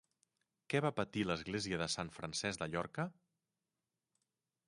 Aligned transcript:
Què 0.73 0.79
va 0.85 0.91
patir 0.99 1.25
l'església 1.31 1.79
de 1.83 1.89
Sant 1.97 2.09
Francesc 2.17 2.63
de 2.63 2.69
Llorca? 2.71 3.05